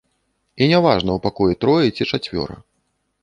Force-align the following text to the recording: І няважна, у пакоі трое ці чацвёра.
І 0.61 0.69
няважна, 0.71 1.17
у 1.19 1.21
пакоі 1.27 1.59
трое 1.65 1.87
ці 1.95 2.09
чацвёра. 2.13 2.57